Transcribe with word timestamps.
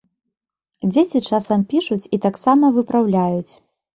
Дзеці 0.93 1.19
часам 1.27 1.67
пішуць 1.73 2.09
і 2.17 2.19
таксама 2.25 2.71
выпраўляюць. 2.81 3.51